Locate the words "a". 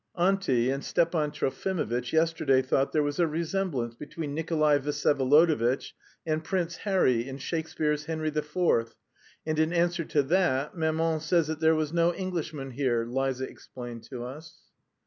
3.19-3.27